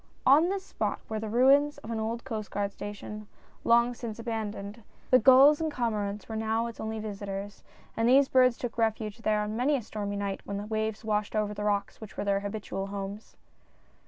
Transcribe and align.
On 0.25 0.49
this 0.49 0.63
spot 0.65 0.99
were 1.07 1.19
the 1.19 1.29
ruins 1.29 1.77
of 1.77 1.91
an 1.91 1.99
old 1.99 2.23
Coast 2.23 2.49
Guard 2.49 2.71
station— 2.71 3.27
long 3.63 3.93
since 3.93 4.17
abandoned— 4.17 4.81
the 5.11 5.19
gulls 5.19 5.61
and 5.61 5.71
cormorants 5.71 6.27
were 6.27 6.35
now 6.35 6.65
its 6.65 6.79
only 6.79 6.97
visitors, 6.97 7.63
and 7.95 8.09
these 8.09 8.27
birds 8.27 8.57
took 8.57 8.79
refuge 8.79 9.19
there 9.19 9.41
on 9.41 9.55
many 9.55 9.75
a 9.75 9.81
stormy 9.83 10.15
night 10.15 10.41
when 10.43 10.57
the 10.57 10.65
waves 10.65 11.05
washed 11.05 11.35
over 11.35 11.53
the 11.53 11.63
rocks 11.63 12.01
which 12.01 12.17
were 12.17 12.25
their 12.25 12.39
habitual 12.39 12.87
homes. 12.87 13.37